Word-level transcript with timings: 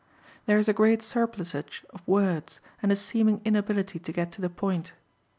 There 0.47 0.57
is 0.57 0.67
a 0.67 0.73
great 0.73 1.03
surplusage 1.03 1.85
of 1.91 2.01
words 2.07 2.59
and 2.81 2.91
a 2.91 2.95
seeming 2.95 3.39
inability 3.45 3.99
to 3.99 4.11
get 4.11 4.31
to 4.31 4.41
the 4.41 4.49
point. 4.49 4.93